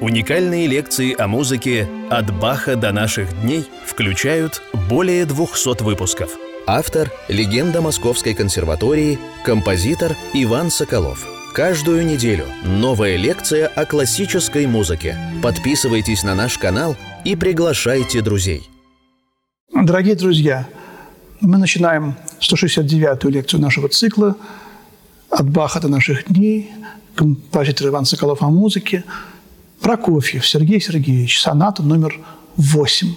[0.00, 6.30] Уникальные лекции о музыке «От Баха до наших дней» включают более 200 выпусков.
[6.66, 11.26] Автор– легенда Московской консерватории, композитор Иван Соколов.
[11.52, 15.18] Каждую неделю новая лекция о классической музыке.
[15.42, 16.96] Подписывайтесь на наш канал
[17.26, 18.62] и приглашайте друзей.
[19.74, 20.66] Дорогие друзья,
[21.42, 24.34] мы начинаем 169-ю лекцию нашего цикла
[25.28, 26.70] «От Баха до наших дней»,
[27.14, 29.04] композитор Иван Соколов о музыке–
[29.80, 32.20] Прокофьев Сергей Сергеевич, соната номер
[32.56, 33.14] 8.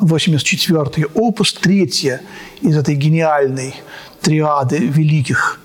[0.00, 2.20] 84-й опус, третья
[2.60, 3.74] из этой гениальной
[4.20, 5.60] триады великих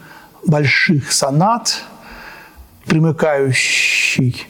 [0.45, 1.81] больших сонат,
[2.85, 4.45] примыкающий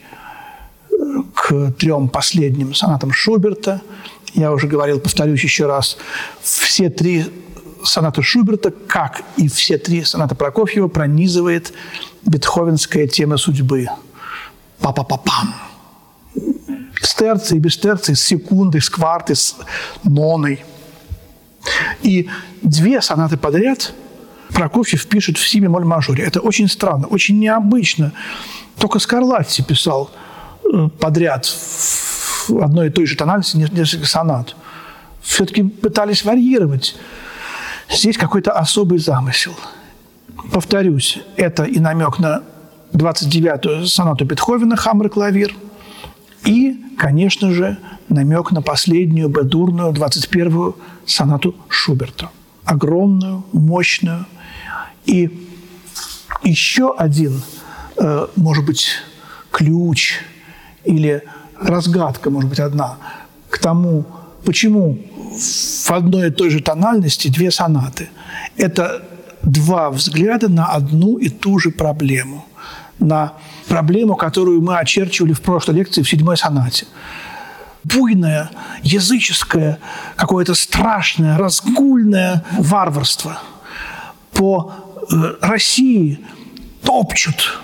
[0.92, 0.96] э,
[1.34, 3.82] к трем последним сонатам Шуберта.
[4.34, 5.98] Я уже говорил, повторюсь еще раз,
[6.42, 7.26] все три
[7.86, 11.72] сонаты Шуберта, как и все три сонаты Прокофьева, пронизывает
[12.26, 13.88] бетховенская тема судьбы.
[14.82, 15.69] Па-па-па-пам
[17.02, 19.56] с терцией, без терции, с секундой, с квартой, с
[20.04, 20.64] ноной.
[22.02, 22.30] И
[22.62, 23.94] две сонаты подряд
[24.54, 26.24] Прокофьев пишет в си бемоль мажоре.
[26.24, 28.12] Это очень странно, очень необычно.
[28.78, 30.10] Только Скарлатти писал
[30.64, 34.56] э, подряд в одной и той же тональности несколько сонат.
[35.22, 36.96] Все-таки пытались варьировать.
[37.90, 39.54] Здесь какой-то особый замысел.
[40.52, 42.44] Повторюсь, это и намек на
[42.94, 45.54] 29-ю сонату Бетховена «Хаммер-клавир»,
[46.46, 52.30] и, конечно же, намек на последнюю бедурную 21-ю сонату Шуберта.
[52.64, 54.26] Огромную, мощную.
[55.06, 55.48] И
[56.44, 57.42] еще один,
[57.98, 58.90] э, может быть,
[59.52, 60.20] ключ
[60.86, 61.24] или
[61.60, 62.98] разгадка, может быть, одна,
[63.50, 64.06] к тому,
[64.46, 64.98] почему
[65.86, 68.10] в одной и той же тональности две сонаты.
[68.58, 69.04] Это
[69.42, 72.46] два взгляда на одну и ту же проблему
[73.00, 73.34] на
[73.70, 76.88] проблему, которую мы очерчивали в прошлой лекции в седьмой сонате.
[77.86, 78.50] Буйное,
[78.84, 79.80] языческое,
[80.18, 83.40] какое-то страшное, разгульное варварство.
[84.34, 84.74] По
[85.12, 86.20] э, России
[86.84, 87.60] топчут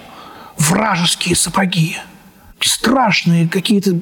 [0.58, 1.98] вражеские сапоги.
[2.62, 4.00] Страшные какие-то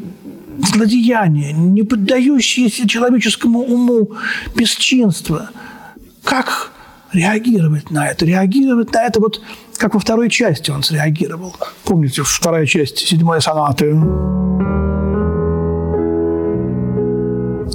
[0.59, 4.11] злодеяния, не поддающиеся человеческому уму
[4.55, 5.49] бесчинства.
[6.23, 6.72] Как
[7.13, 8.25] реагировать на это?
[8.25, 9.41] Реагировать на это вот
[9.77, 11.55] как во второй части он среагировал.
[11.83, 13.91] Помните, вторая часть седьмой сонаты.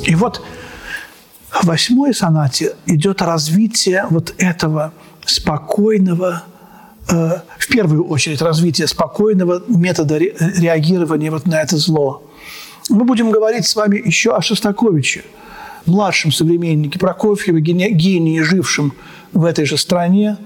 [0.04, 0.42] И вот
[1.50, 4.92] в восьмой сонате идет развитие вот этого
[5.24, 6.44] спокойного,
[7.10, 12.22] э, в первую очередь развитие спокойного метода ре, реагирования вот на это зло.
[12.88, 15.24] Мы будем говорить с вами еще о Шостаковиче,
[15.86, 18.92] младшем современнике Прокофьева, гении, жившем
[19.32, 20.38] в этой же стране,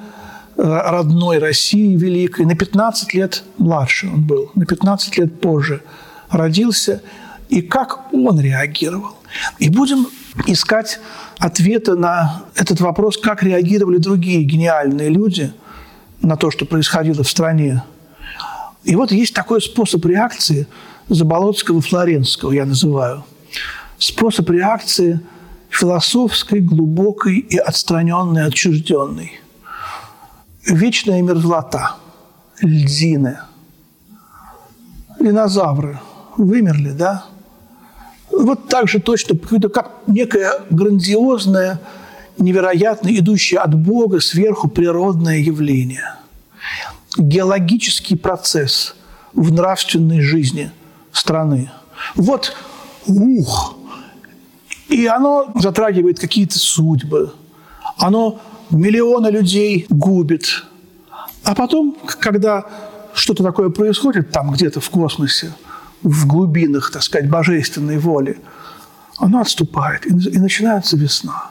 [0.56, 5.82] родной России великой, на 15 лет младше он был, на 15 лет позже
[6.30, 7.02] родился,
[7.48, 9.16] и как он реагировал.
[9.58, 10.06] И будем
[10.46, 11.00] искать
[11.38, 15.52] ответы на этот вопрос, как реагировали другие гениальные люди
[16.20, 17.82] на то, что происходило в стране.
[18.84, 20.66] И вот есть такой способ реакции
[21.08, 23.24] Заболоцкого, Флоренского, я называю.
[24.02, 25.20] Способ реакции
[25.70, 29.40] философской, глубокой и отстраненной, отчужденной
[30.66, 31.98] вечная мерзлота,
[32.60, 33.38] льдины,
[35.20, 36.00] динозавры
[36.36, 37.26] вымерли, да?
[38.32, 41.80] Вот так же точно, как некое грандиозное,
[42.38, 46.16] невероятно идущее от Бога сверху природное явление.
[47.16, 48.96] Геологический процесс
[49.32, 50.72] в нравственной жизни
[51.12, 51.70] страны.
[52.16, 52.56] Вот,
[53.06, 53.76] ух,
[54.92, 57.32] и оно затрагивает какие-то судьбы,
[57.96, 60.64] оно миллионы людей губит.
[61.44, 62.64] А потом, когда
[63.14, 65.52] что-то такое происходит там где-то в космосе,
[66.02, 68.38] в глубинах, так сказать, божественной воли,
[69.16, 71.50] оно отступает, и, начинается весна.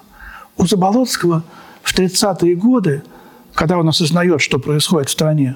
[0.58, 1.44] У Заболоцкого
[1.81, 3.02] в 30-е годы,
[3.56, 5.56] когда он осознает, что происходит в стране,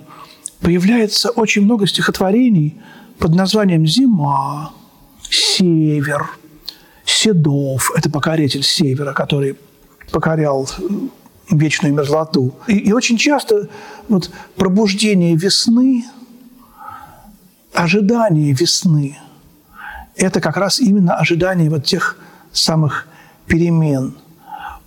[0.59, 2.77] появляется очень много стихотворений
[3.19, 4.71] под названием «Зима»,
[5.29, 6.29] «Север»,
[7.25, 9.57] «Седов»– это покоритель севера, который
[10.11, 10.69] покорял
[11.49, 12.53] вечную мерзлоту.
[12.67, 13.67] И, и очень часто
[14.07, 16.05] вот пробуждение весны,
[17.73, 19.17] ожидание весны–
[20.15, 22.15] это как раз именно ожидание вот тех
[22.51, 23.07] самых
[23.47, 24.15] перемен.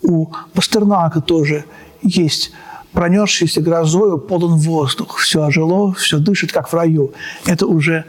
[0.00, 1.64] У Пастернака тоже
[2.02, 2.52] есть
[2.92, 5.18] пронесшийся грозою полон воздух.
[5.18, 7.12] Все ожило, все дышит, как в раю.
[7.46, 8.04] Это уже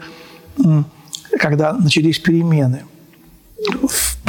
[1.36, 2.84] когда начались перемены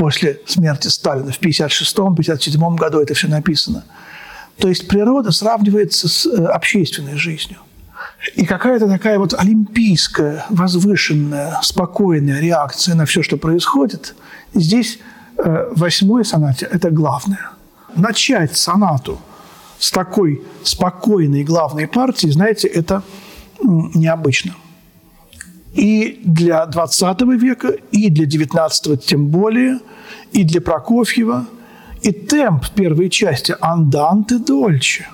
[0.01, 3.83] после смерти Сталина в 1956-1957 году это все написано–
[4.61, 7.57] то есть природа сравнивается с э, общественной жизнью.
[8.35, 14.13] И какая-то такая вот олимпийская, возвышенная, спокойная реакция на все, что происходит.
[14.53, 14.99] Здесь
[15.37, 17.49] э, восьмой сонате– это главное.
[17.95, 19.19] Начать сонату
[19.79, 23.01] с такой спокойной главной партии, знаете, это
[23.63, 24.53] необычно.
[25.73, 29.79] И для 20 века, и для 19 тем более,
[30.33, 31.45] и для Прокофьева.
[32.01, 35.07] И темп первой части «Анданте дольче».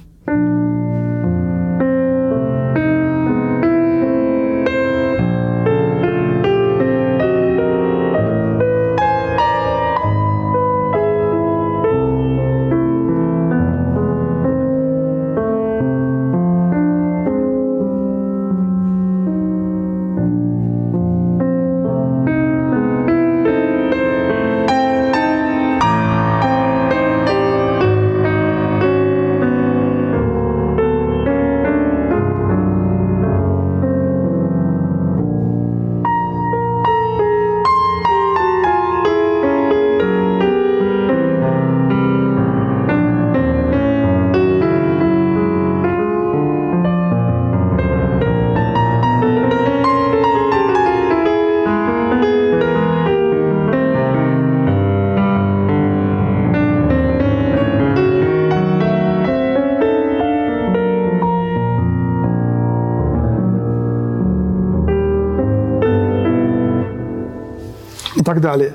[68.38, 68.74] Так далее.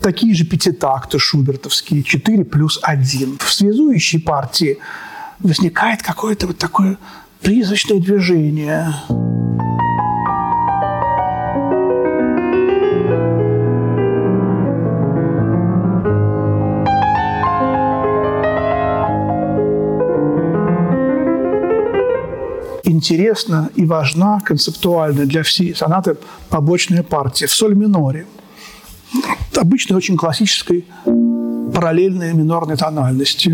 [0.00, 3.38] Такие же пятитакты шубертовские, 4 плюс 1.
[3.38, 4.78] В связующей партии
[5.40, 6.96] возникает какое-то вот такое
[7.42, 8.94] призрачное движение.
[22.84, 26.16] интересна и важна концептуально для всей сонаты
[26.50, 28.26] побочная партия в соль миноре–
[29.60, 33.50] обычной, очень классической параллельной минорной тональности.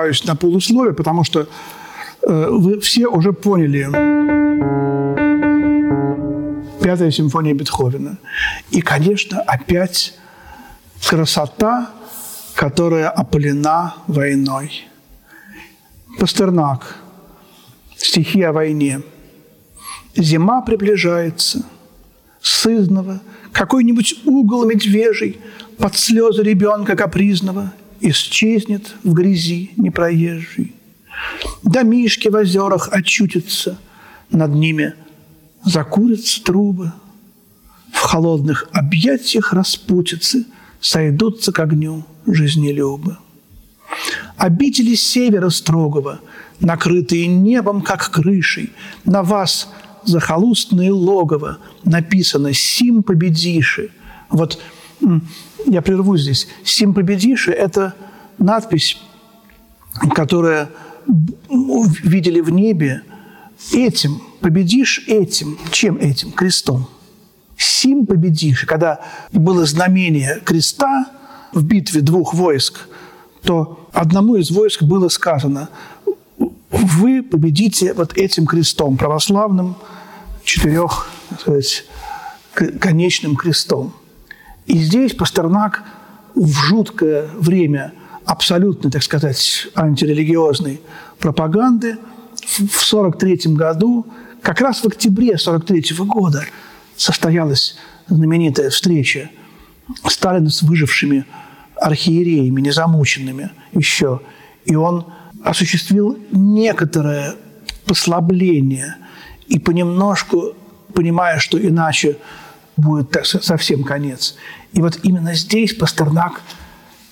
[0.00, 3.88] Обрываюсь на полусловие, потому что э, вы все уже поняли
[6.82, 8.16] Пятая симфония Бетховена.
[8.70, 10.14] И, конечно, опять
[11.08, 11.90] красота,
[12.54, 14.88] которая опалена войной.
[16.18, 16.96] Пастернак.
[17.96, 19.02] Стихи о войне.
[20.16, 21.62] Зима приближается.
[22.40, 23.20] Сызново.
[23.52, 25.38] Какой-нибудь угол медвежий
[25.78, 30.74] под слезы ребенка капризного исчезнет в грязи непроезжий.
[31.62, 33.78] Домишки в озерах очутятся,
[34.30, 34.94] над ними
[35.64, 36.92] закурятся трубы.
[37.92, 40.46] В холодных объятиях распутицы
[40.80, 43.18] сойдутся к огню жизнелюбы.
[44.36, 46.20] Обители севера строгого,
[46.60, 48.72] накрытые небом, как крышей,
[49.04, 49.68] на вас
[50.04, 53.90] захолустное логово написано «Сим победиши».
[54.30, 54.58] Вот
[55.66, 56.48] я прерву здесь.
[56.64, 57.94] «Сим победиши»– это
[58.38, 58.98] надпись,
[60.14, 60.70] которая
[61.48, 63.02] видели в небе
[63.72, 65.58] этим, победишь этим.
[65.70, 66.32] Чем этим?
[66.32, 66.88] Крестом.
[67.56, 68.64] Сим победишь.
[68.64, 69.00] Когда
[69.32, 71.06] было знамение креста
[71.52, 72.88] в битве двух войск,
[73.42, 75.68] то одному из войск было сказано,
[76.70, 79.76] вы победите вот этим крестом, православным
[80.44, 81.84] четырех, сказать,
[82.54, 83.92] конечным крестом.
[84.70, 85.82] И здесь Пастернак
[86.36, 87.92] в жуткое время
[88.24, 90.80] абсолютно, так сказать, антирелигиозной
[91.18, 91.98] пропаганды
[92.36, 94.06] в 1943 году
[94.40, 96.44] как раз в октябре 43 года
[96.96, 99.30] состоялась знаменитая встреча
[100.06, 101.24] Сталина с выжившими
[101.74, 104.20] архиереями, незамученными еще.
[104.66, 105.04] И он
[105.42, 107.34] осуществил некоторое
[107.86, 108.94] послабление
[109.48, 110.54] и понемножку,
[110.94, 112.18] понимая, что иначе
[112.80, 114.36] будет совсем конец.
[114.72, 116.40] И вот именно здесь Пастернак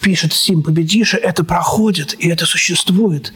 [0.00, 3.32] пишет «Сим победиша», это проходит, и это существует.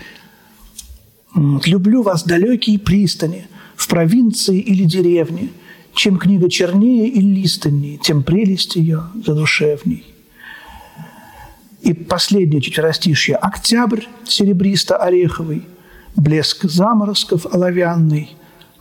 [1.34, 3.46] «Люблю вас, далекие пристани,
[3.76, 5.48] в провинции или деревне,
[5.94, 10.04] чем книга чернее и листанней, тем прелесть ее задушевней».
[11.80, 15.64] И последнее четверостишье «Октябрь серебристо-ореховый,
[16.14, 18.36] блеск заморозков оловянный,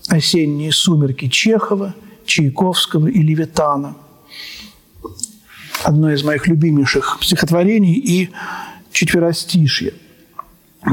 [0.08, 1.96] осенние сумерки Чехова,
[2.32, 3.96] Чайковского и Левитана».
[5.84, 8.30] Одно из моих любимейших стихотворений и
[8.92, 9.94] четверостишье,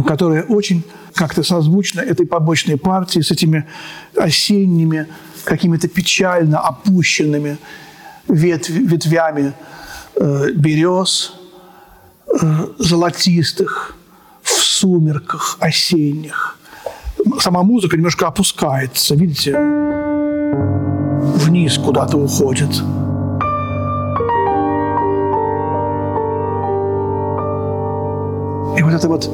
[0.06, 0.82] которое очень
[1.14, 3.66] как-то созвучно этой побочной партии с этими
[4.16, 5.06] осенними,
[5.44, 7.58] какими-то печально опущенными
[8.28, 9.52] ветвь, ветвями
[10.16, 11.38] э, берез,
[12.40, 13.96] Э, золотистых,
[14.42, 16.58] в сумерках осенних.
[17.40, 19.52] Сама музыка немножко опускается, видите,
[21.18, 22.70] вниз куда-то уходит.
[28.76, 29.28] И вот эта вот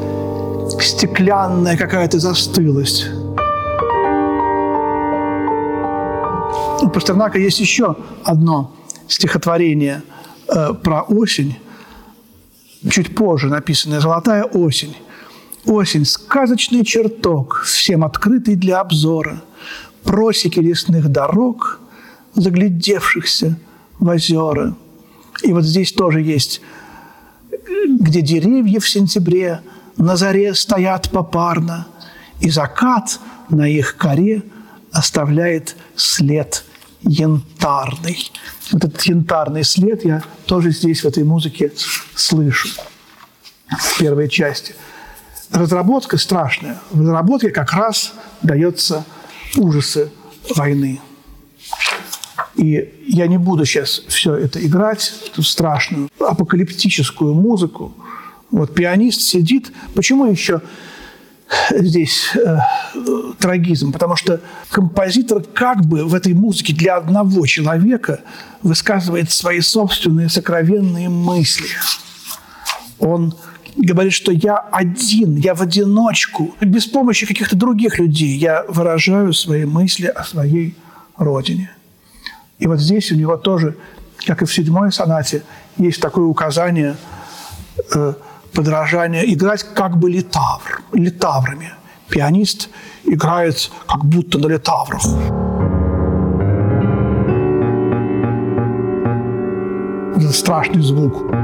[0.81, 3.07] стеклянная какая-то застылость.
[6.83, 8.75] У Пастернака есть еще одно
[9.09, 10.03] стихотворение
[10.49, 11.57] э, про осень,
[12.91, 14.97] чуть позже написанная «Золотая осень».
[15.67, 19.41] Осень– сказочный чертог, всем открытый для обзора,
[20.05, 21.81] просеки лесных дорог,
[22.35, 23.59] заглядевшихся
[23.99, 24.75] в озера.
[25.43, 26.61] И вот здесь тоже есть,
[27.89, 29.61] где деревья в сентябре
[29.97, 31.87] на заре стоят попарно,
[32.41, 34.43] и закат на их коре
[34.93, 36.65] оставляет след
[37.03, 38.31] янтарный.
[38.71, 41.73] Вот этот янтарный след я тоже здесь, в этой музыке,
[42.15, 42.69] слышу.
[43.69, 44.75] В первой части.
[45.51, 46.79] Разработка страшная.
[46.91, 49.05] В разработке как раз дается
[49.57, 50.11] ужасы
[50.55, 51.01] войны.
[52.57, 57.93] И я не буду сейчас все это играть, эту страшную апокалиптическую музыку.
[58.51, 59.73] Вот пианист сидит.
[59.95, 60.63] Почему еще
[61.71, 62.59] здесь э,
[63.39, 68.21] трагизм, потому что композитор как бы в этой музыке для одного человека
[68.63, 71.69] высказывает свои собственные сокровенные мысли.
[72.99, 73.35] Он
[73.77, 79.65] говорит, что я один, я в одиночку, без помощи каких-то других людей я выражаю свои
[79.65, 80.77] мысли о своей
[81.17, 81.71] родине.
[82.59, 83.77] И вот здесь у него тоже,
[84.27, 85.43] как и в седьмой сонате,
[85.77, 86.97] есть такое указание
[87.95, 88.15] э,–
[88.55, 91.73] подражание, играть как бы литавр, литаврами.
[92.09, 92.69] Пианист
[93.05, 95.03] играет как будто на литаврах.
[100.17, 101.44] Это страшный звук.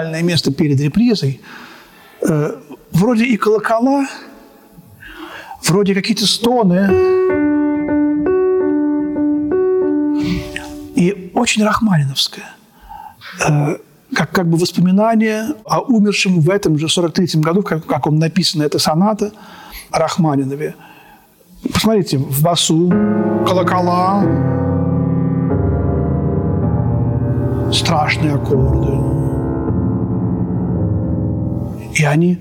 [0.00, 1.40] Гениальное место перед репризой.
[2.26, 2.56] Э,
[2.92, 4.06] вроде и колокола,
[5.62, 6.88] вроде какие-то стоны.
[10.96, 12.44] И очень рахманиновская.
[13.46, 13.76] Э,
[14.14, 18.64] как, как бы воспоминание о умершем в этом же 43-м году, как, как он написано,
[18.64, 19.32] эта соната
[19.92, 20.74] Рахманинове.
[21.72, 22.88] Посмотрите, в басу,
[23.46, 24.24] колокола,
[27.72, 29.29] страшные аккорды.
[32.00, 32.38] И они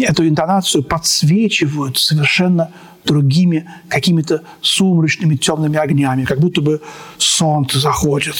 [0.00, 2.70] эту интонацию подсвечивают совершенно
[3.04, 6.80] другими какими-то сумрачными темными огнями, как будто бы
[7.18, 8.36] солнце заходит.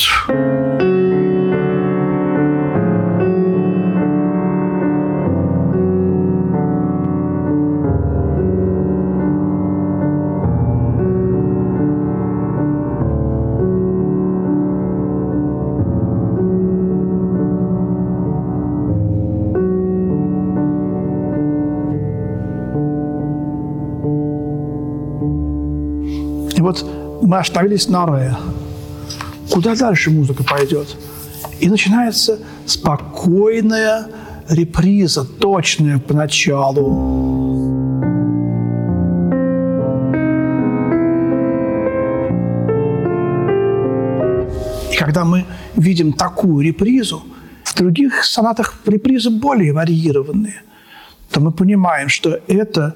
[27.23, 28.37] Мы остановились на ре.
[29.51, 30.97] Куда дальше музыка пойдет?
[31.61, 34.09] И начинается спокойная
[34.49, 37.35] реприза, точная поначалу.
[44.93, 45.45] И когда мы
[45.77, 47.23] видим такую репризу,
[47.65, 50.63] в других сонатах репризы более варьированные,
[51.31, 52.95] то мы понимаем, что это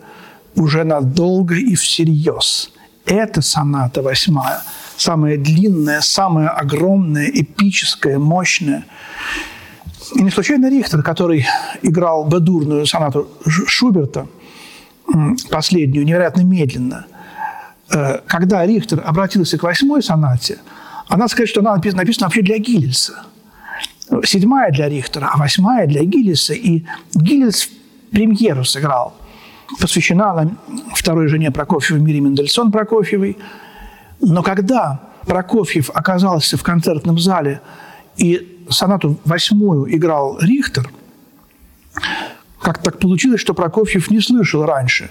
[0.55, 2.71] уже надолго и всерьез.
[3.09, 4.63] Эта соната восьмая,
[4.99, 8.85] самая длинная, самая огромная, эпическая, мощная.
[10.15, 11.47] И не случайно Рихтер, который
[11.81, 14.27] играл бедурную сонату Шуберта,
[15.51, 17.07] последнюю, невероятно медленно,
[17.91, 20.59] э, когда Рихтер обратился к восьмой сонате,
[21.09, 23.25] она сказать, что она написана, написана вообще для Гиллельса.
[24.25, 26.53] Седьмая для Рихтера, а восьмая для Гиллельса.
[26.53, 26.85] И
[27.15, 27.71] Гиллельс
[28.11, 29.15] премьеру сыграл–
[29.81, 30.51] посвящена она
[30.95, 33.37] второй жене Прокофьева Мире Мендельсон Прокофьевой.
[34.21, 37.61] Но когда Прокофьев оказался в концертном зале
[38.17, 40.91] и сонату восьмую играл Рихтер,
[42.61, 45.11] как так получилось, что Прокофьев не слышал раньше,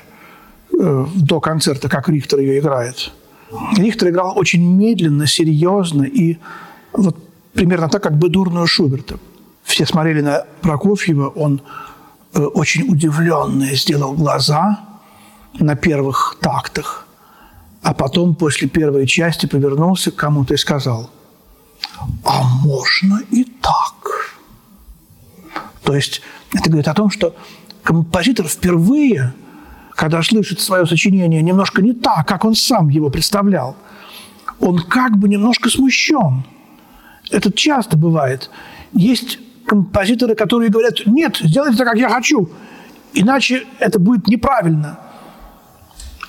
[0.77, 3.11] э, до концерта, как Рихтер ее играет.
[3.77, 6.37] Рихтер играл очень медленно, серьезно и
[6.93, 7.17] вот
[7.53, 9.17] примерно так, как бы дурную Шуберта.
[9.63, 11.61] Все смотрели на Прокофьева, он
[12.33, 14.79] очень удивленный сделал глаза
[15.59, 17.07] на первых тактах,
[17.81, 21.09] а потом после первой части повернулся к кому-то и сказал,
[22.25, 24.37] а можно и так.
[25.83, 26.21] То есть
[26.53, 27.35] это говорит о том, что
[27.81, 29.33] композитор впервые,
[29.95, 33.75] когда слышит свое сочинение немножко не так, как он сам его представлял,
[34.59, 36.43] он как бы немножко смущен.
[37.31, 38.49] Это часто бывает.
[38.93, 42.49] Есть композиторы, которые говорят, нет, сделайте так, как я хочу,
[43.13, 44.99] иначе это будет неправильно.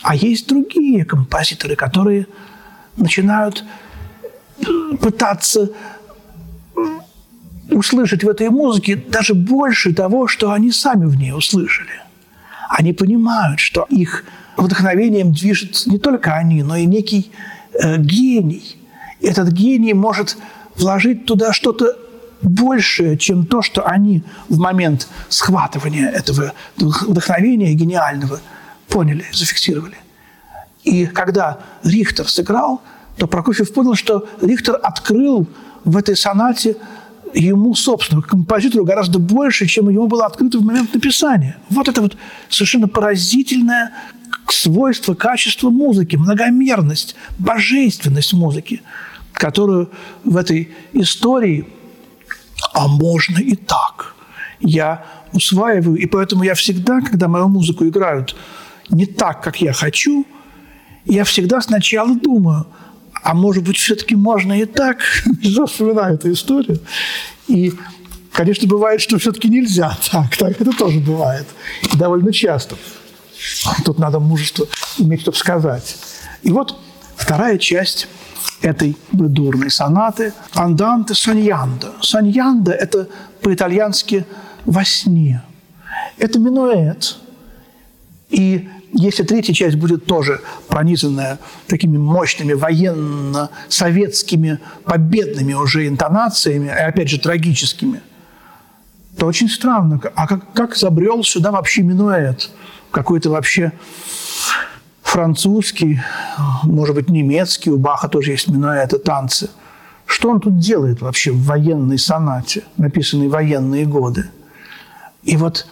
[0.02, 2.26] А есть другие композиторы, которые
[2.96, 3.64] начинают
[4.60, 5.70] э, пытаться
[7.70, 12.02] услышать в этой музыке даже больше того, что они сами в ней услышали.
[12.68, 14.24] Они понимают, что их
[14.56, 17.30] вдохновением движет не только они, но и некий
[17.72, 18.76] э, гений.
[19.20, 20.36] Этот гений может
[20.76, 21.96] вложить туда что-то
[22.42, 28.40] большее, чем то, что они в момент схватывания этого вдохновения гениального
[28.88, 29.96] поняли, зафиксировали.
[30.84, 32.80] И когда Рихтер сыграл,
[33.16, 35.46] то Прокофьев понял, что Рихтер открыл
[35.84, 36.76] в этой сонате
[37.34, 41.58] ему, собственно, композитору гораздо больше, чем ему было открыто в момент написания.
[41.68, 42.16] Вот это вот
[42.48, 43.92] совершенно поразительное
[44.48, 48.82] свойство, качество музыки, многомерность, божественность музыки,
[49.32, 49.90] которую
[50.24, 51.66] в этой истории
[52.78, 54.14] а можно и так.
[54.60, 58.36] Я усваиваю, и поэтому я всегда, когда мою музыку играют
[58.88, 60.24] не так, как я хочу,
[61.04, 62.66] я всегда сначала думаю,
[63.24, 64.98] а может быть, все-таки можно и так.
[65.42, 66.78] Я вспоминаю эту историю.
[67.48, 67.72] И,
[68.32, 70.36] конечно, бывает, что все-таки нельзя так.
[70.36, 71.46] Так это тоже бывает.
[71.92, 72.76] И довольно часто.
[73.84, 74.66] Тут надо мужество
[74.98, 75.96] иметь, чтобы сказать.
[76.42, 76.78] И вот
[77.16, 78.06] вторая часть
[78.62, 81.92] этой бредурной сонаты «Анданте соньянда».
[82.00, 83.08] Соньянда– это
[83.42, 84.24] по-итальянски
[84.64, 85.42] «во сне».
[86.18, 87.16] Это минуэт.
[88.30, 97.08] И если третья часть будет тоже пронизанная такими мощными военно-советскими победными уже интонациями, и опять
[97.08, 98.00] же трагическими,
[99.16, 100.00] то очень странно.
[100.14, 102.50] А как, как забрел сюда вообще минуэт?
[102.90, 103.72] Какой-то вообще
[105.08, 106.00] французский,
[106.64, 109.48] может быть, немецкий, у Баха тоже есть минуэ, это танцы.
[110.06, 114.30] Что он тут делает вообще в военной сонате, написанной военные годы?
[115.22, 115.66] И вот,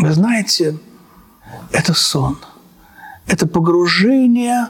[0.00, 0.78] вы знаете,
[1.72, 2.38] это сон.
[3.26, 4.68] Это погружение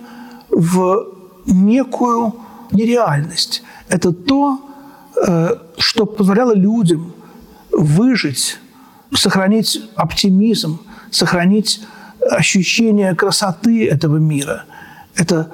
[0.50, 1.06] в
[1.46, 2.34] некую
[2.72, 3.62] нереальность.
[3.88, 4.60] Это то,
[5.26, 7.12] э, что позволяло людям
[7.70, 8.58] выжить,
[9.14, 11.80] сохранить оптимизм, сохранить
[12.20, 14.64] ощущение красоты этого мира.
[15.14, 15.52] Это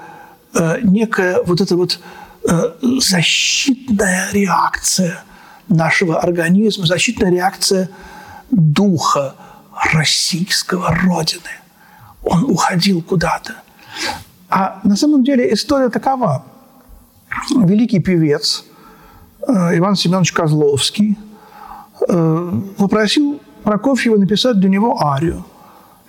[0.54, 2.00] э, некая вот эта вот
[2.48, 5.22] э, защитная реакция
[5.68, 7.88] нашего организма, защитная реакция
[8.50, 9.34] духа
[9.92, 11.50] российского Родины.
[12.22, 13.54] Он уходил куда-то.
[14.48, 16.44] А на самом деле история такова.
[17.50, 18.64] Великий певец
[19.46, 21.16] э, Иван Семенович Козловский
[22.78, 25.44] попросил Прокофьева написать для него арию–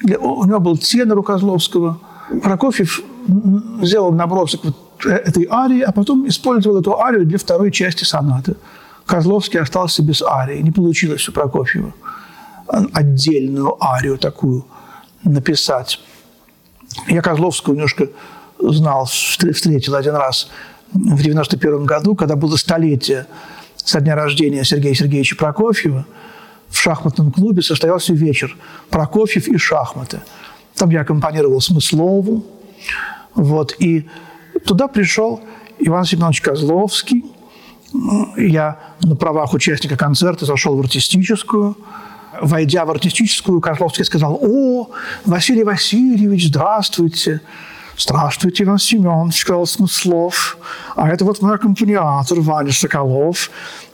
[0.03, 1.99] у него был тенор у Козловского.
[2.43, 3.01] Прокофьев
[3.81, 8.55] сделал набросок вот этой арии, а потом использовал эту арию для второй части сонаты.
[9.05, 10.61] Козловский остался без арии.
[10.61, 11.93] Не получилось у Прокофьева
[12.93, 14.65] отдельную арию такую
[15.23, 15.99] написать.
[17.07, 18.07] Я Козловского немножко
[18.59, 20.49] знал, встретил один раз
[20.93, 23.27] в 91 году, когда было столетие
[23.75, 26.05] со дня рождения Сергея Сергеевича Прокофьева,
[26.71, 28.57] в шахматном клубе состоялся вечер
[28.89, 30.21] «Прокофьев и шахматы».
[30.75, 32.45] Там я аккомпанировал Смыслову.
[33.35, 34.07] Вот, и
[34.65, 35.41] туда пришел
[35.79, 37.25] Иван Семенович Козловский.
[38.37, 41.77] Я на правах участника концерта зашел в артистическую.
[42.41, 44.89] Войдя в артистическую, Козловский сказал, «О,
[45.25, 47.41] Василий Васильевич, здравствуйте!»
[47.97, 50.57] «Здравствуйте, Иван Семенович», сказал Смыслов.
[50.95, 53.51] «А это вот мой аккомпаниатор Ваня Соколов».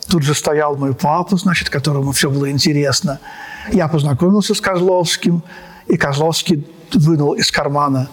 [0.10, 3.20] Тут же стоял мой папа, значит, которому все было интересно.
[3.74, 5.44] Я познакомился с Козловским,
[5.88, 8.08] и Козловский вынул из кармана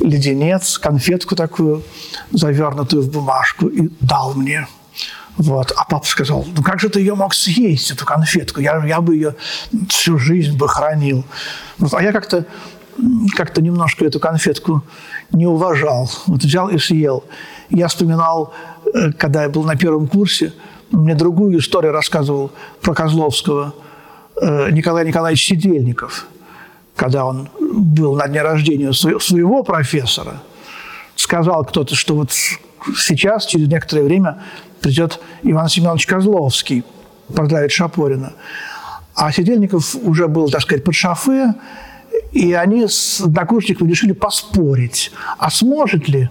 [0.00, 1.84] леденец, конфетку такую,
[2.32, 4.66] завернутую в бумажку, и дал мне.
[5.36, 5.72] Вот.
[5.76, 8.60] А папа сказал, ну как же ты ее мог съесть, эту конфетку?
[8.60, 9.36] Я, я бы ее
[9.88, 11.24] всю жизнь бы хранил.
[11.78, 11.94] Вот.
[11.94, 12.44] А я как-то
[13.34, 14.82] как-то немножко эту конфетку
[15.32, 16.10] не уважал.
[16.26, 17.24] Вот взял и съел.
[17.70, 18.52] Я вспоминал,
[18.92, 20.52] э, когда я был на первом курсе,
[20.90, 23.74] мне другую историю рассказывал про Козловского
[24.40, 26.26] э, Николай Николаевич Сидельников,
[26.96, 30.42] когда он был на дне рождения своего профессора,
[31.14, 32.32] сказал кто-то, что вот
[32.96, 34.42] сейчас, через некоторое время,
[34.80, 36.84] придет Иван Семенович Козловский
[37.34, 38.32] поздравить Шапорина.
[39.14, 41.54] А Сидельников уже был, так сказать, под шофе,
[42.32, 46.30] и они с однокурсниками решили поспорить, а сможет ли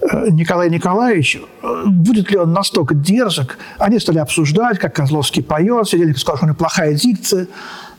[0.00, 3.58] э, Николай Николаевич, э, будет ли он настолько дерзок.
[3.78, 7.48] Они стали обсуждать, как Козловский поет, Сидельников сказал, что у него плохая дикция.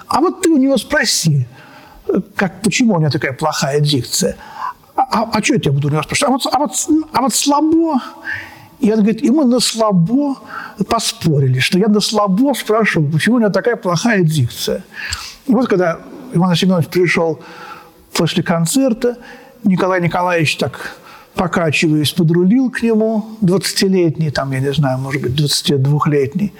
[0.07, 1.47] А вот ты у него спроси,
[2.35, 4.37] как, почему у него такая плохая дикция.
[4.95, 6.29] А, а, а что я буду у него спрашивать?
[6.29, 6.71] А вот, а вот,
[7.11, 8.01] а вот слабо?
[8.79, 10.37] И он говорит, и мы на слабо
[10.87, 14.83] поспорили, что я на слабо спрашиваю, почему у него такая плохая дикция.
[15.47, 15.99] И вот когда
[16.33, 17.39] Иван Семенович пришел
[18.13, 19.17] после концерта,
[19.63, 20.97] Николай Николаевич так
[21.37, 26.51] покачиваясь, подрулил к нему, 20-летний, там, я не знаю, может быть, 22-летний,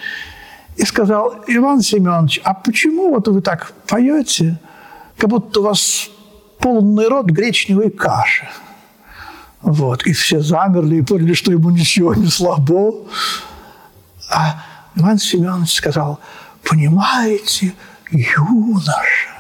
[0.78, 4.60] и сказал, Иван Семенович, а почему вот вы так поете,
[5.18, 6.10] как будто у вас
[6.60, 8.48] полный рот гречневой каши?
[9.62, 10.06] Вот.
[10.06, 13.08] И все замерли и поняли, что ему ничего не слабо.
[14.30, 14.64] А
[14.96, 16.20] Иван Семенович сказал,
[16.64, 17.74] понимаете,
[18.12, 19.37] юноша,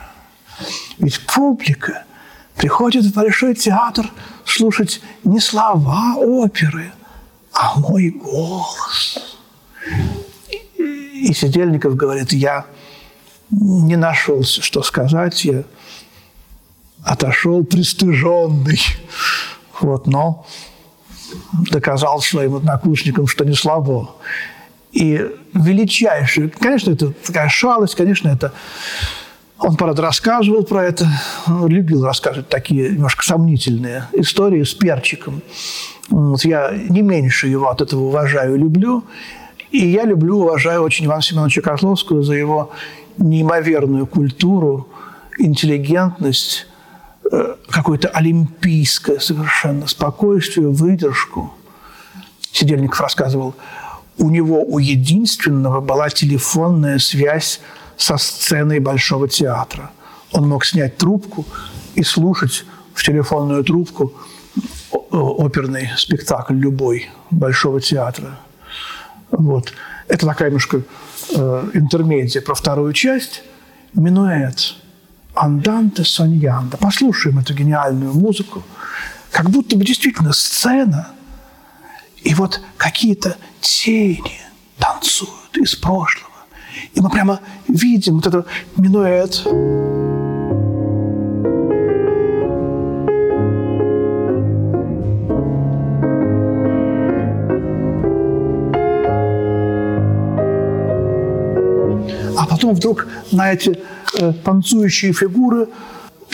[0.97, 2.05] ведь публика
[2.55, 4.09] приходит в Большой театр
[4.45, 6.91] слушать не слова оперы,
[7.53, 9.37] а мой голос.
[10.77, 12.65] И Сидельников говорит, я
[13.49, 15.63] не нашелся, что сказать, я
[17.03, 18.79] отошел пристыженный.
[19.79, 20.45] Вот, но
[21.71, 24.15] доказал своим однокурсникам, что не слабо.
[24.91, 28.53] И величайший, конечно, это такая шалость, конечно, это
[29.59, 31.07] он, правда, рассказывал про это,
[31.47, 35.41] любил рассказывать такие немножко сомнительные истории с перчиком.
[36.09, 39.03] Вот я не меньше его от этого уважаю и люблю.
[39.71, 42.71] И я люблю, уважаю очень Ивана Семеновича Козловского за его
[43.17, 44.87] неимоверную культуру,
[45.39, 46.67] интеллигентность,
[47.29, 51.53] э, какое-то олимпийское совершенно спокойствие, выдержку.
[52.51, 53.55] Сидельников рассказывал,
[54.17, 57.59] у него у единственного была телефонная связь
[57.97, 59.91] со сценой Большого театра.
[60.31, 61.45] Он мог снять трубку
[61.95, 64.13] и слушать в телефонную трубку
[65.11, 68.39] оперный спектакль любой Большого театра.
[69.31, 69.73] Вот.
[70.07, 70.81] Это такая немножко
[71.35, 73.43] э, интермедия про вторую часть.
[73.93, 74.75] Минуэт.
[75.33, 76.77] Анданте Соньянда.
[76.77, 78.63] Послушаем эту гениальную музыку.
[79.31, 81.09] Как будто бы действительно сцена.
[82.23, 84.39] И вот какие-то тени
[84.79, 86.26] танцуют из прошлого.
[86.93, 88.45] И мы прямо видим вот это
[88.77, 89.43] минуэт.
[102.37, 103.79] А потом вдруг на эти
[104.19, 105.67] э, танцующие фигуры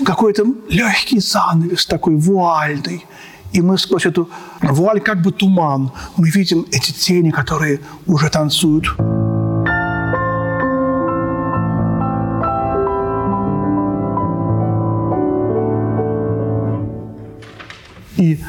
[0.04, 3.06] какой-то легкий занавес такой вуальный.
[3.54, 4.30] И мы сквозь эту
[4.62, 8.86] вуаль, как бы туман, мы видим эти тени, которые уже танцуют.
[18.24, 18.40] И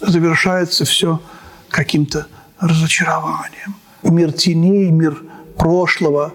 [0.00, 1.20] завершается все
[1.68, 2.26] каким-то
[2.60, 3.74] разочарованием.
[4.02, 5.22] Мир теней, мир
[5.56, 6.32] прошлого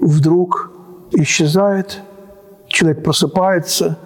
[0.00, 0.70] вдруг
[1.12, 2.00] исчезает,
[2.68, 3.98] человек просыпается,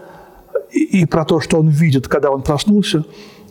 [0.73, 3.05] и, и про то, что он видит, когда он проснулся,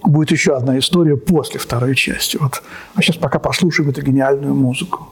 [0.04, 2.38] будет еще одна история после второй части.
[2.38, 2.64] Вот.
[2.96, 5.10] А сейчас пока послушаем эту гениальную музыку.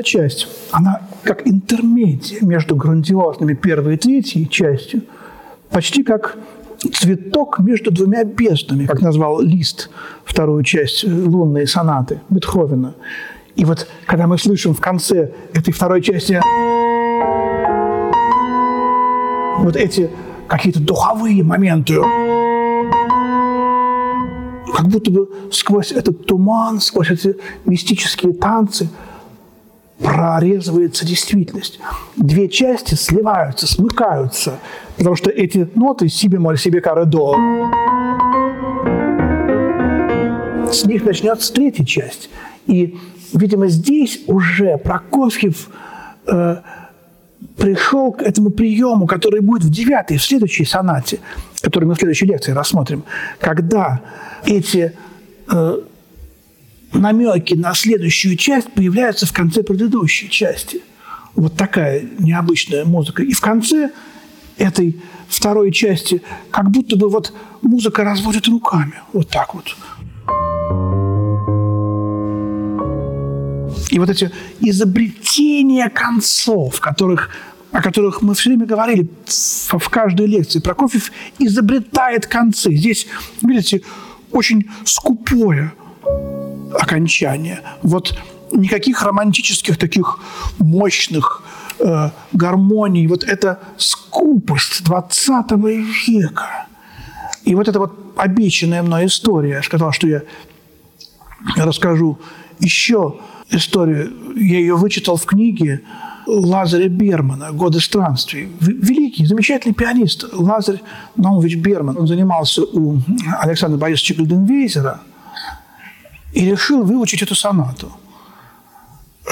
[0.00, 5.02] Вторая часть, она как интермедия между грандиозными первой и третьей частью,
[5.70, 6.38] почти как
[6.92, 9.90] цветок между двумя безднами, как назвал Лист
[10.24, 12.94] вторую часть лунной сонаты Бетховена.
[13.56, 16.40] И вот когда мы слышим в конце этой второй части
[19.58, 20.10] вот эти
[20.48, 21.96] какие-то духовые моменты,
[24.74, 27.36] как будто бы сквозь этот туман, сквозь эти
[27.66, 28.88] мистические танцы
[30.02, 31.78] прорезывается действительность.
[32.16, 34.58] Две части сливаются, смыкаются,
[34.96, 37.36] потому что эти ноты си бемоль, си бекаре, до.
[40.72, 42.30] С них начнется третья часть.
[42.66, 42.96] И,
[43.32, 45.68] видимо, здесь уже Прокофьев
[46.26, 46.56] э,
[47.56, 51.18] пришел к этому приему, который будет в девятой, в следующей сонате,
[51.60, 53.04] которую мы в следующей лекции рассмотрим,
[53.40, 54.00] когда
[54.44, 54.92] эти
[55.50, 55.78] э,
[56.92, 60.82] намеки на следующую часть появляются в конце предыдущей части.
[61.34, 63.22] Вот такая необычная музыка.
[63.22, 63.90] И в конце
[64.58, 68.94] этой второй части как будто бы вот музыка разводит руками.
[69.12, 69.76] Вот так вот.
[73.90, 77.30] И вот эти изобретения концов, которых,
[77.72, 82.74] о которых мы все время говорили в, каждой лекции, Прокофьев изобретает концы.
[82.74, 83.06] Здесь,
[83.42, 83.82] видите,
[84.30, 85.72] очень скупое
[86.72, 87.60] окончание.
[87.82, 88.16] Вот
[88.52, 90.18] никаких романтических таких
[90.58, 91.42] мощных
[91.78, 93.06] э, гармоний.
[93.06, 96.66] Вот это скупость 20 века.
[97.44, 100.22] И вот эта вот обещанная мной история, я сказал, что я
[101.56, 102.18] расскажу
[102.58, 103.16] еще
[103.50, 104.12] историю.
[104.36, 105.82] Я ее вычитал в книге
[106.26, 108.48] Лазаря Бермана «Годы странствий».
[108.60, 110.80] Великий, замечательный пианист Лазарь
[111.16, 111.98] Наумович Берман.
[111.98, 112.98] Он занимался у
[113.40, 115.00] Александра Борисовича Гальденвейзера
[116.32, 117.90] и решил выучить эту сонату.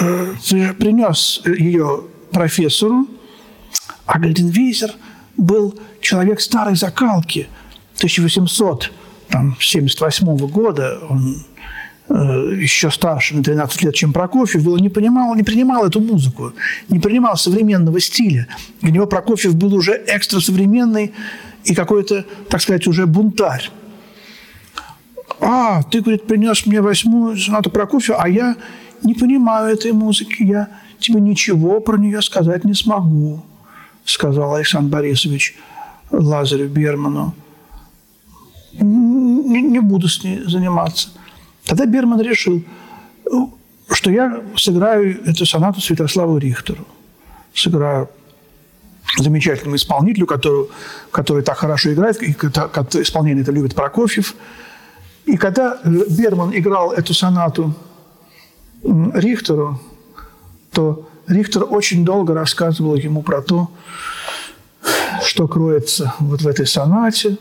[0.01, 0.35] Э,
[0.79, 3.07] принес ее профессору,
[4.07, 4.93] а Гальденвейзер
[5.37, 7.49] был человек старой закалки,
[7.99, 11.45] 1878 года, он
[12.11, 16.53] Э, еще старше на 13 лет, чем Прокофьев, был, не понимал, не принимал эту музыку,
[16.89, 18.49] не принимал современного стиля.
[18.81, 21.13] Для него Прокофьев был уже экстрасовременный
[21.65, 23.71] и какой-то, так сказать, уже бунтарь.
[25.41, 28.57] А, ты, говорит, принес мне восьмую сонату Прокофьева, а я
[29.03, 33.43] не понимаю этой музыки, я тебе ничего про нее сказать не смогу,
[34.05, 35.57] сказал Александр Борисович
[36.11, 37.35] Лазарю Берману.
[38.73, 41.11] Не, не буду с ней заниматься.
[41.65, 42.63] Тогда Берман решил,
[43.91, 46.87] что я сыграю эту сонату Святославу Рихтеру.
[47.55, 48.09] Сыграю
[49.19, 50.67] замечательному исполнителю, который,
[51.11, 54.35] который так хорошо играет, и исполнение это любит Прокофьев.
[55.29, 57.75] И когда Берман играл эту сонату
[58.83, 59.79] Рихтеру,
[60.73, 63.71] то Рихтер очень долго рассказывал ему про то,
[65.23, 67.37] что кроется вот в этой сонате,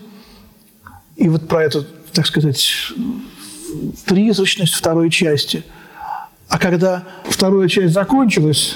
[1.16, 2.92] и вот про эту, так сказать,
[4.06, 5.64] призрачность второй части.
[6.50, 8.76] А когда вторая часть закончилась,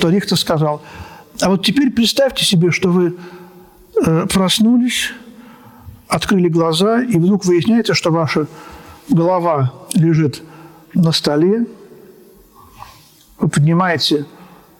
[0.00, 0.82] то Рихтер сказал,
[1.40, 3.16] а вот теперь представьте себе, что вы
[4.04, 5.12] э, проснулись,
[6.12, 8.46] открыли глаза, и вдруг выясняется, что ваша
[9.08, 10.42] голова лежит
[10.94, 11.66] на столе,
[13.38, 14.26] вы поднимаете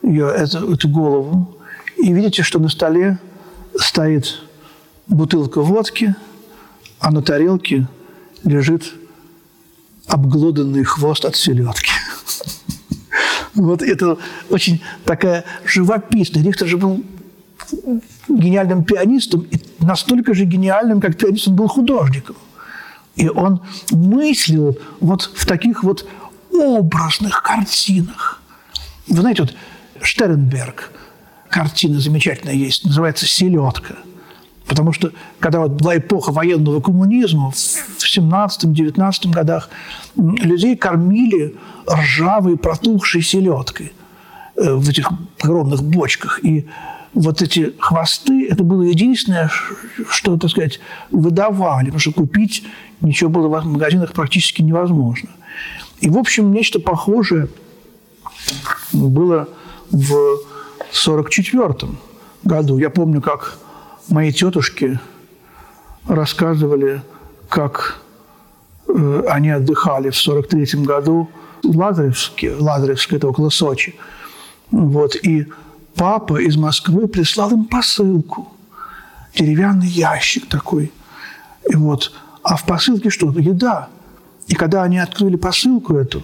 [0.02, 1.56] ее, эту, эту голову,
[1.96, 3.18] и видите, что на столе
[3.78, 4.40] стоит
[5.08, 6.14] бутылка водки–
[7.02, 7.88] а на тарелке
[8.44, 8.94] лежит
[10.06, 11.90] обглоданный хвост от селедки.
[13.54, 14.16] Вот это
[14.48, 16.42] очень такая живописная.
[16.42, 17.04] Рихтер же был
[18.28, 22.37] гениальным пианистом, и настолько же гениальным, как пианист, он был художником.
[23.16, 26.06] И он мыслил вот в таких вот
[26.52, 28.42] образных картинах.
[29.08, 29.54] Вы знаете, вот
[30.00, 30.90] Штернберг,
[31.48, 33.96] картина замечательная есть, называется «Селедка».
[34.66, 39.68] Потому что, когда вот была эпоха военного коммунизма, в 17-19 годах
[40.16, 41.56] людей кормили
[41.90, 43.92] ржавой, протухшей селедкой
[44.56, 45.11] э, в этих
[45.42, 46.42] огромных бочках.
[46.44, 46.68] И
[47.14, 49.51] вот эти хвосты– это было единственное,
[50.09, 52.64] что, так сказать, выдавали, потому что купить
[53.01, 55.29] ничего было в магазинах практически невозможно.
[56.01, 57.48] И, в общем, нечто похожее
[58.92, 59.48] было
[59.90, 60.12] в
[60.90, 61.92] 1944
[62.44, 62.79] году.
[62.79, 63.58] Я помню, как
[64.08, 64.98] мои тетушки
[66.08, 67.02] рассказывали,
[67.48, 68.02] как
[68.88, 71.29] э, они отдыхали в 43 году
[71.63, 73.94] в Лазаревске, Лазаревске, это около Сочи.
[74.71, 75.46] Вот, и
[75.94, 78.52] папа из Москвы прислал им посылку,
[79.34, 80.92] деревянный ящик такой.
[81.68, 82.12] И вот,
[82.42, 83.30] а в посылке что?
[83.30, 83.88] Еда.
[84.48, 86.22] И когда они открыли посылку эту,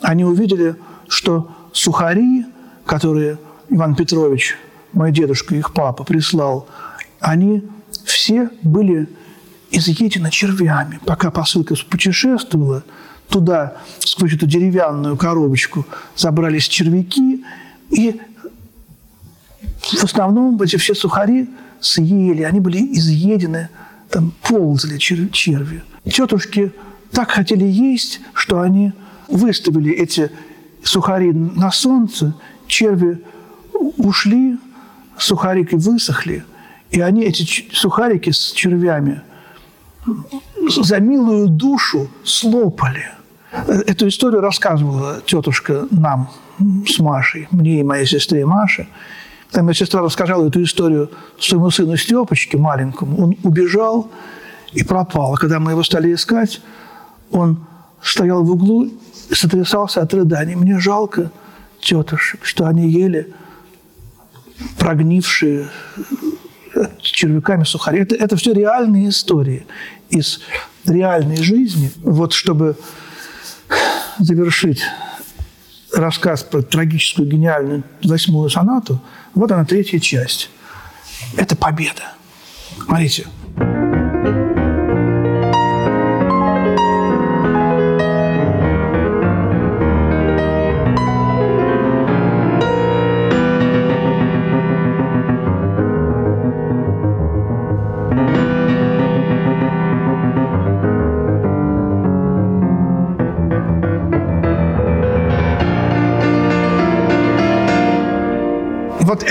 [0.00, 0.76] они увидели,
[1.08, 2.46] что сухари,
[2.84, 3.38] которые
[3.68, 4.56] Иван Петрович,
[4.92, 6.68] мой дедушка, их папа, прислал–
[7.20, 7.62] они
[8.04, 9.08] все были
[9.70, 11.00] изъедены червями.
[11.04, 12.84] Пока посылка путешествовала,
[13.28, 17.44] туда, сквозь эту деревянную коробочку, забрались червяки,
[17.90, 18.20] и
[19.92, 21.48] в основном эти все сухари
[21.80, 23.68] съели, они были изъедены,
[24.10, 25.82] там ползали чер- черви.
[26.04, 26.72] Тетушки
[27.12, 28.92] так хотели есть, что они
[29.28, 30.30] выставили эти
[30.82, 32.34] сухари на солнце,
[32.66, 33.22] черви
[33.72, 34.58] ушли,
[35.18, 36.44] сухарики высохли–
[36.90, 39.20] и они, эти сухарики с червями,
[40.68, 43.10] за милую душу слопали.
[43.86, 46.30] Эту историю рассказывала тетушка нам
[46.86, 48.86] с Машей, мне и моей сестре Маше.
[49.50, 53.22] Там сестра рассказала эту историю своему сыну Степочке маленькому.
[53.22, 54.10] Он убежал
[54.72, 55.34] и пропал.
[55.34, 56.60] А когда мы его стали искать,
[57.30, 57.64] он
[58.02, 58.90] стоял в углу
[59.30, 60.54] и сотрясался от рыданий.
[60.54, 61.30] Мне жалко
[61.80, 63.32] тетушек, что они ели
[64.78, 65.68] прогнившие
[67.00, 68.00] червяками сухари.
[68.00, 69.66] Это, это все реальные истории
[70.10, 70.40] из
[70.84, 71.90] реальной жизни.
[72.02, 72.76] Вот чтобы
[74.18, 74.82] завершить
[75.96, 79.00] рассказ про трагическую гениальную восьмую сонату,
[79.34, 80.50] вот она третья часть.
[81.36, 82.12] Это победа.
[82.84, 83.26] Смотрите.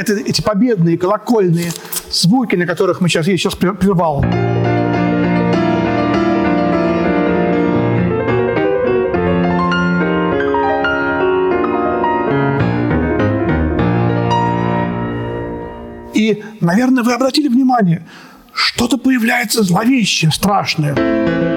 [0.10, 1.72] Это, эти победные колокольные
[2.12, 4.24] звуки, на которых мы сейчас, я сейчас прервал.
[16.14, 18.08] И, наверное, вы обратили внимание,
[18.54, 21.55] что-то появляется зловещее, страшное.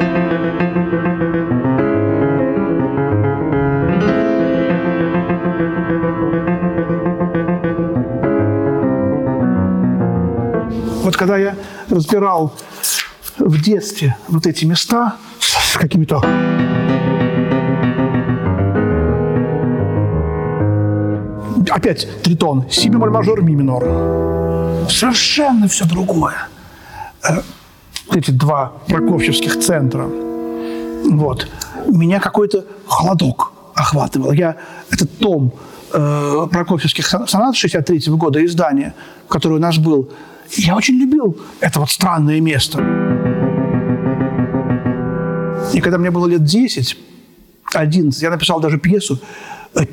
[11.18, 11.56] Когда я
[11.90, 12.54] разбирал
[13.38, 16.22] в детстве вот эти места с какими-то
[21.70, 23.82] опять тритон, си бемоль мажор, ми минор.
[24.88, 26.48] Совершенно все другое.
[27.22, 27.42] Э,
[28.12, 30.04] эти два прокофьевских центра.
[30.04, 31.48] Вот.
[31.86, 34.32] Меня какой-то холодок охватывал.
[34.32, 34.56] Я
[34.90, 35.52] этот том
[35.92, 38.94] э, прокофьевских сонат 63 -го года издания,
[39.28, 40.08] который у нас был,
[40.56, 42.78] я очень любил это вот странное место.
[45.74, 46.96] И когда мне было лет 10,
[47.74, 49.20] 11, я написал даже пьесу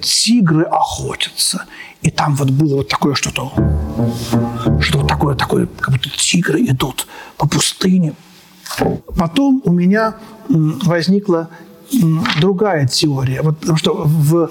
[0.01, 1.65] тигры охотятся.
[2.01, 3.51] И там вот было вот такое что-то,
[4.79, 8.13] что вот такое, такое, как будто тигры идут по пустыне.
[9.15, 10.15] Потом у меня
[10.49, 11.49] возникла
[12.39, 13.41] другая теория.
[13.41, 14.49] Вот, потому что в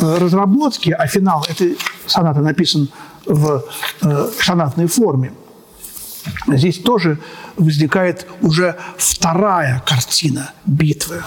[0.00, 1.76] э, разработке, а финал этой
[2.06, 2.88] сонаты написан
[3.28, 3.64] в
[4.02, 5.32] э, сонатной форме,
[6.46, 7.18] здесь тоже
[7.56, 11.22] возникает уже вторая картина битвы.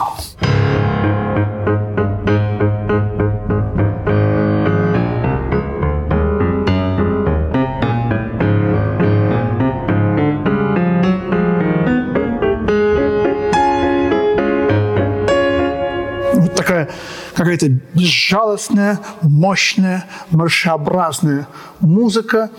[17.41, 21.47] Какая-то безжалостная, мощная, маршеобразная
[21.79, 22.51] музыка.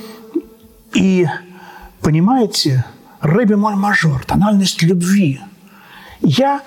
[0.93, 1.25] И,
[2.01, 2.85] понимаете,
[3.21, 5.41] ре бемоль мажор, тональность любви.
[6.21, 6.63] Я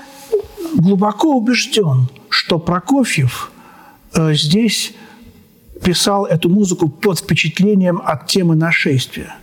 [0.76, 3.52] глубоко убежден, что Прокофьев
[4.14, 4.94] э, здесь
[5.84, 9.36] писал эту музыку под впечатлением от темы нашествия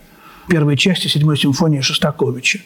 [0.49, 2.61] первой части седьмой симфонии Шостаковича.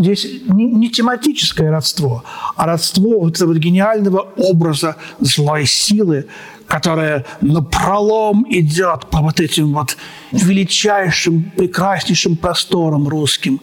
[0.00, 2.24] Здесь не, не тематическое родство,
[2.56, 6.26] а родство вот этого гениального образа злой силы,
[6.66, 9.98] которая на пролом идет по вот этим вот
[10.32, 13.60] величайшим, прекраснейшим просторам русским,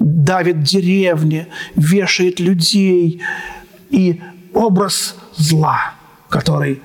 [0.00, 3.22] давит деревни, вешает людей.
[3.90, 4.20] И
[4.54, 5.94] образ зла,
[6.28, 6.82] который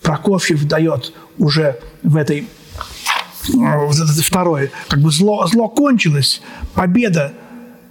[0.00, 2.48] Прокофьев дает уже в этой
[4.22, 6.40] второй, как бы зло, зло кончилось,
[6.72, 7.34] победа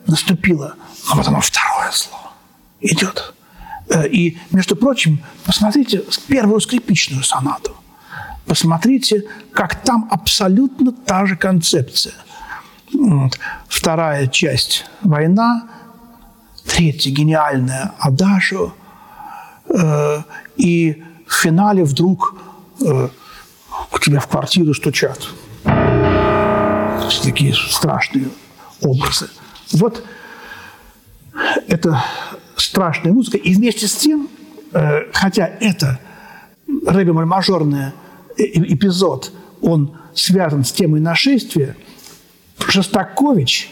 [0.09, 0.75] наступило,
[1.09, 2.31] а потом второе зло
[2.81, 3.33] идет.
[3.89, 7.75] Э, и, между прочим, посмотрите первую скрипичную сонату.
[8.45, 12.13] Посмотрите, как там абсолютно та же концепция.
[12.93, 13.39] Вот.
[13.67, 15.67] Вторая часть– война,
[16.65, 18.73] третья– гениальная адажио,
[19.69, 20.23] э,
[20.57, 22.35] и в финале вдруг
[22.81, 23.09] э,
[23.91, 25.27] к тебе в квартиру стучат.
[27.23, 28.29] Такие страшные
[28.81, 29.29] образы.
[29.71, 30.03] Вот
[31.67, 32.03] это
[32.55, 33.37] страшная музыка.
[33.37, 34.29] И вместе с тем,
[34.73, 35.99] э, хотя это
[36.67, 37.91] ре-бемоль-мажорный
[38.37, 41.75] эпизод, он связан с темой нашествия,
[42.67, 43.71] Шостакович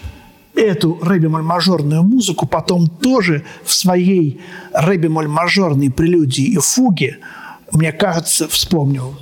[0.55, 4.41] эту ре-бемоль-мажорную музыку потом тоже в своей
[4.73, 7.19] ре-бемоль-мажорной прелюдии и фуге,
[7.71, 9.13] мне кажется, вспомнил.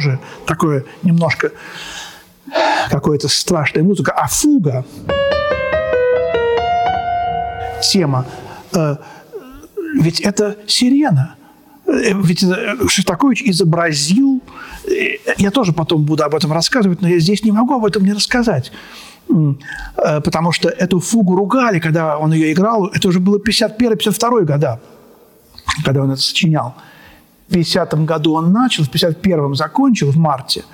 [0.00, 1.52] Тоже такое немножко
[2.90, 4.12] какая-то страшная музыка.
[4.12, 4.84] А фуга,
[7.92, 8.26] тема,
[8.74, 8.96] э,
[9.94, 11.34] ведь это сирена.
[11.86, 12.44] Э, ведь
[12.88, 14.40] Шостакович изобразил,
[14.88, 18.04] э, я тоже потом буду об этом рассказывать, но я здесь не могу об этом
[18.04, 18.72] не рассказать.
[19.28, 22.86] Э, потому что эту фугу ругали, когда он ее играл.
[22.86, 24.80] Это уже было 51-52 года,
[25.84, 26.74] когда он это сочинял.
[27.50, 30.64] 50 году он начал, в 51-м закончил, в марте.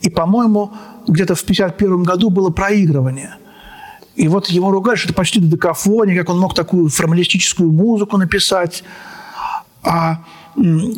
[0.00, 0.72] И, по-моему,
[1.06, 3.36] где-то в 51 году было проигрывание.
[4.16, 8.84] И вот его ругали, что это почти додекафония, как он мог такую формалистическую музыку написать.
[9.82, 10.18] А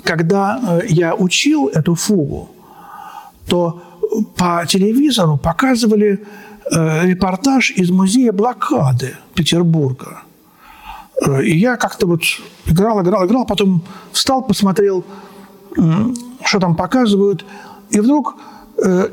[0.05, 2.51] когда э, я учил эту фугу,
[3.47, 3.83] то
[4.37, 6.23] по телевизору показывали
[6.71, 10.23] э, репортаж из музея блокады Петербурга.
[11.25, 12.23] Э, и я как-то вот
[12.67, 15.05] играл, играл, играл, потом встал, посмотрел,
[16.45, 17.45] что там показывают,
[17.91, 18.37] и вдруг
[18.83, 19.09] э,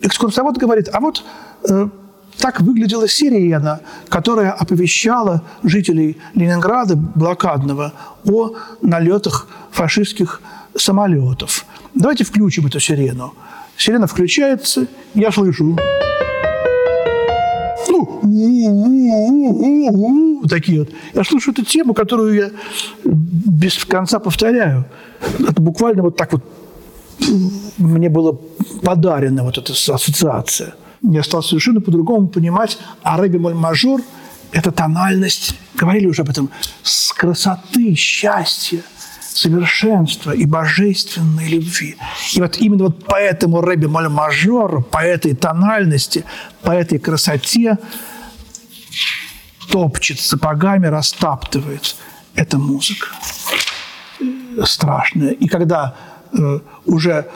[0.00, 1.24] экскурсовод говорит, а вот
[1.68, 1.88] э,
[2.38, 7.92] так выглядела сирена, которая оповещала жителей Ленинграда блокадного
[8.24, 8.52] о
[8.82, 10.40] налетах фашистских
[10.76, 11.64] самолетов.
[11.94, 13.34] Давайте включим эту сирену.
[13.76, 15.76] Сирена включается, я слышу.
[20.48, 20.90] Такие вот.
[21.14, 22.50] Я слышу эту тему, которую я
[23.04, 24.84] без конца повторяю.
[25.38, 26.42] Это буквально вот так вот
[27.78, 28.38] мне было
[28.82, 30.74] подарено вот эта ассоциация.
[31.02, 34.00] Я стал совершенно по-другому понимать, а ре бемоль мажор–
[34.52, 36.50] это тональность, говорили уже об этом,
[36.82, 38.80] с красоты, счастья,
[39.20, 41.96] совершенства и божественной любви.
[42.34, 46.24] И вот именно вот по этому ре бемоль мажору, по этой тональности,
[46.62, 47.78] по этой красоте
[49.68, 51.96] топчет сапогами, растаптывает
[52.34, 53.08] эта музыка
[54.64, 55.32] страшная.
[55.32, 55.94] И когда
[56.32, 57.26] э, уже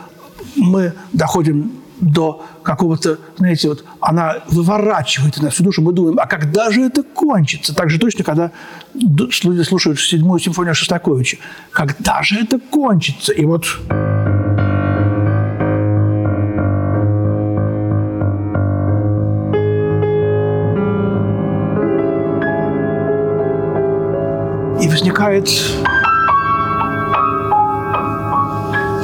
[0.57, 6.71] мы доходим до какого-то, знаете, вот она выворачивает на всю душу, мы думаем, а когда
[6.71, 7.75] же это кончится?
[7.75, 8.53] Так же точно, когда
[8.95, 11.39] люди слушают седьмую симфонию Шостаковича.
[11.73, 13.33] Когда же это кончится?
[13.33, 13.67] И вот...
[24.81, 25.49] И возникает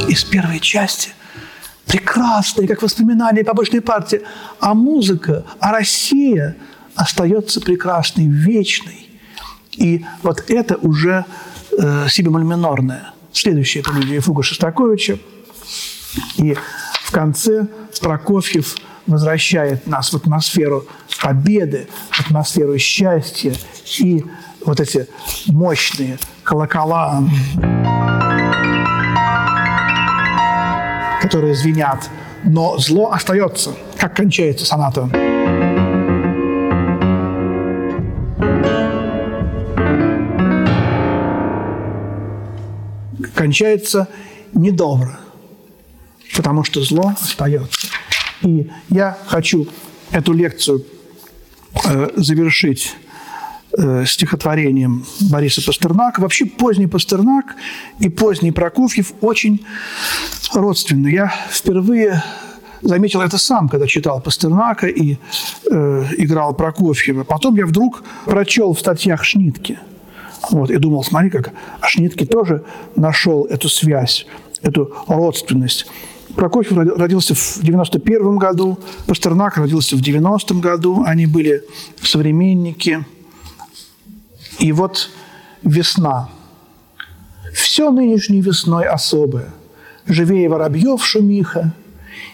[0.09, 1.11] из первой части–
[1.87, 4.23] прекрасные, как воспоминания побочной партии.
[4.61, 6.57] А музыка, а Россия
[6.97, 9.09] остается прекрасной, вечной.
[9.77, 11.25] И вот это уже
[11.79, 13.13] э, си минорная.
[13.33, 15.19] Следующая прелюдия фуга Шостаковича.
[16.37, 16.57] И
[17.05, 17.69] в конце
[18.01, 20.87] Прокофьев возвращает нас в атмосферу
[21.23, 23.55] победы, в атмосферу счастья
[23.99, 24.25] и
[24.65, 25.07] вот эти
[25.47, 27.23] мощные колокола
[31.25, 32.11] которые звенят,
[32.45, 33.75] но зло остается.
[33.97, 35.09] Как кончается соната?
[43.35, 44.09] Кончается
[44.53, 45.19] недобро,
[46.37, 47.89] потому что зло остается.
[48.43, 49.67] И я хочу
[50.11, 50.85] эту лекцию
[51.87, 52.95] э, завершить
[53.77, 56.21] э, стихотворением Бориса Пастернака.
[56.21, 57.57] Вообще поздний Пастернак
[57.99, 59.65] и поздний Прокофьев очень
[60.53, 61.09] родственны.
[61.09, 62.23] Я впервые
[62.83, 65.17] заметил это сам, когда читал Пастернака и
[65.71, 67.25] э, играл Прокофьева.
[67.25, 69.79] Потом я вдруг прочел в статьях Шнитке.
[70.51, 72.65] Вот, и думал, смотри, как а Шнитке тоже
[72.97, 74.27] нашел эту связь,
[74.63, 75.87] эту родственность.
[76.37, 81.03] Прокофьев родился в 91 году, Пастернак родился в 90-м году.
[81.07, 81.63] Они были
[82.03, 83.05] современники.
[84.59, 85.11] И вот
[85.63, 86.29] весна.
[87.53, 89.53] Все нынешней весной особое.
[90.07, 91.73] Живее воробьев шумиха.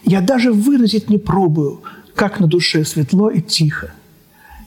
[0.05, 1.83] Я даже выразить не пробую,
[2.14, 3.93] как на душе светло и тихо.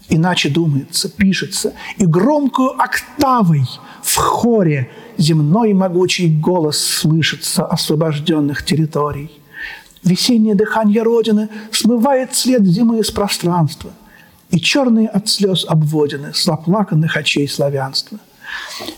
[0.09, 3.63] Иначе думается, пишется, и громкую октавой
[4.01, 9.31] в хоре земной могучий голос слышится освобожденных территорий.
[10.03, 13.91] Весеннее дыхание Родины смывает след зимы из пространства–
[14.53, 18.19] и черные от слез обводины с заплаканных очей славянства.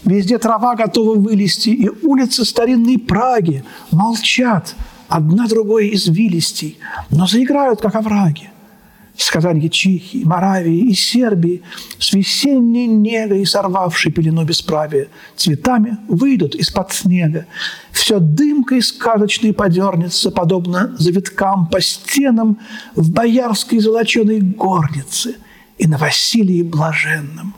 [0.03, 4.75] Везде трава готова вылезти, и улицы старинной Праги молчат,
[5.07, 6.77] одна другой извилистей,
[7.09, 8.49] но заиграют, как овраги
[9.17, 11.61] сказанье Чихи, Моравии и Сербии
[11.99, 17.45] с весенней негой, сорвавшей пелену бесправия, цветами выйдут из-под снега.
[17.93, 22.59] Все дымкой сказочной подернется, подобно завиткам по стенам
[22.95, 25.35] в боярской золоченой горнице
[25.77, 27.55] и на Василии Блаженном.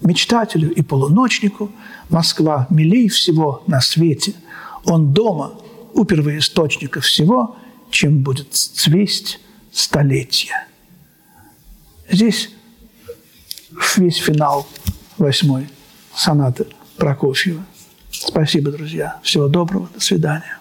[0.00, 1.70] Мечтателю и полуночнику
[2.08, 4.34] Москва милей всего на свете.
[4.84, 5.54] Он дома
[5.94, 7.56] у первоисточника всего,
[7.90, 9.40] чем будет цвесть
[9.72, 10.66] столетия.
[12.10, 12.50] Здесь
[13.96, 14.66] весь финал
[15.18, 15.68] восьмой
[16.14, 16.66] сонаты
[16.96, 17.64] Прокофьева.
[18.10, 19.20] Спасибо, друзья.
[19.22, 19.88] Всего доброго.
[19.94, 20.57] До свидания.